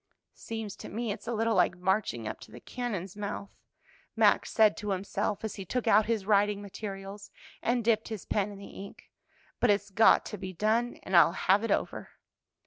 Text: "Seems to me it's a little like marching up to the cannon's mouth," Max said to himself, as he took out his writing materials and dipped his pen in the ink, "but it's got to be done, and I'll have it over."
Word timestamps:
"Seems 0.33 0.75
to 0.77 0.89
me 0.89 1.11
it's 1.11 1.27
a 1.27 1.31
little 1.31 1.53
like 1.53 1.77
marching 1.77 2.27
up 2.27 2.39
to 2.39 2.51
the 2.51 2.59
cannon's 2.59 3.15
mouth," 3.15 3.51
Max 4.15 4.49
said 4.51 4.75
to 4.77 4.89
himself, 4.89 5.43
as 5.43 5.57
he 5.57 5.63
took 5.63 5.85
out 5.85 6.07
his 6.07 6.25
writing 6.25 6.59
materials 6.59 7.29
and 7.61 7.83
dipped 7.85 8.07
his 8.07 8.25
pen 8.25 8.49
in 8.51 8.57
the 8.57 8.65
ink, 8.69 9.11
"but 9.59 9.69
it's 9.69 9.91
got 9.91 10.25
to 10.25 10.39
be 10.39 10.53
done, 10.53 10.95
and 11.03 11.15
I'll 11.15 11.33
have 11.33 11.63
it 11.63 11.69
over." 11.69 12.09